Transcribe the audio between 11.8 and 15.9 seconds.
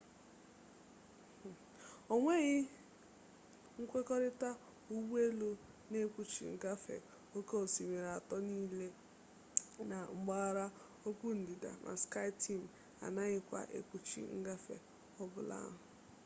ma skyteam anaghịkwa ekpuchi ngafe ọ bụla ahụ